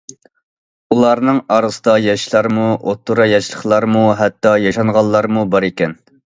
[0.95, 5.99] ئۇلارنىڭ ئارىسىدا ياشلارمۇ، ئوتتۇرا ياشلىقلارمۇ ھەتتا ياشانغانلارمۇ بار ئىكەن.